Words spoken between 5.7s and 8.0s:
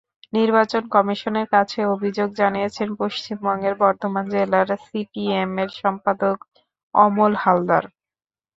সম্পাদক অমল হালদার।